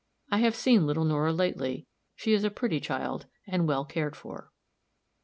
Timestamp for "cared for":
3.85-4.35